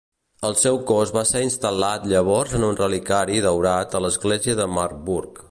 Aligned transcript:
El 0.47 0.55
seu 0.61 0.77
cos 0.91 1.11
va 1.17 1.23
ser 1.31 1.41
instal·lat 1.47 2.07
llavors 2.13 2.57
en 2.61 2.67
un 2.71 2.81
reliquiari 2.81 3.39
daurat 3.49 3.97
a 4.01 4.03
l'església 4.07 4.59
de 4.63 4.71
Marburg. 4.81 5.37